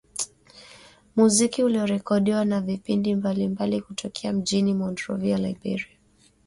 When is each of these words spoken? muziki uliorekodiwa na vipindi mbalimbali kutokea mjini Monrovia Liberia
muziki 1.15 1.63
uliorekodiwa 1.63 2.45
na 2.45 2.61
vipindi 2.61 3.15
mbalimbali 3.15 3.81
kutokea 3.81 4.33
mjini 4.33 4.73
Monrovia 4.73 5.37
Liberia 5.37 5.97